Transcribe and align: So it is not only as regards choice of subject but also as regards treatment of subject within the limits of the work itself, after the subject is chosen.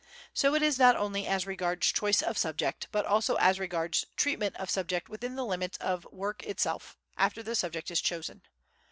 So 0.33 0.55
it 0.55 0.63
is 0.63 0.79
not 0.79 0.95
only 0.95 1.27
as 1.27 1.45
regards 1.45 1.91
choice 1.91 2.23
of 2.23 2.35
subject 2.35 2.87
but 2.91 3.05
also 3.05 3.35
as 3.35 3.59
regards 3.59 4.03
treatment 4.15 4.55
of 4.55 4.67
subject 4.67 5.09
within 5.09 5.35
the 5.35 5.45
limits 5.45 5.77
of 5.77 6.01
the 6.01 6.09
work 6.09 6.41
itself, 6.41 6.97
after 7.17 7.43
the 7.43 7.53
subject 7.53 7.91
is 7.91 8.01
chosen. 8.01 8.41